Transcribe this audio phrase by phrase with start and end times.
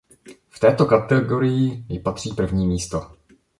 [0.49, 3.11] V této kategorii jí patří první místo.